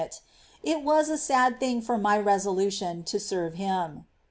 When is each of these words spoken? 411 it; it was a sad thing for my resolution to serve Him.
411 0.01 0.31
it; 0.63 0.71
it 0.79 0.83
was 0.83 1.09
a 1.09 1.15
sad 1.19 1.59
thing 1.59 1.79
for 1.79 1.95
my 1.95 2.17
resolution 2.17 3.03
to 3.03 3.19
serve 3.19 3.53
Him. 3.53 4.05